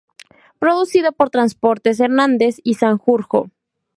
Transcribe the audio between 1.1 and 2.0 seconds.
por Transportes